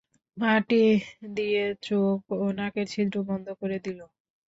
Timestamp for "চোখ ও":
1.83-2.45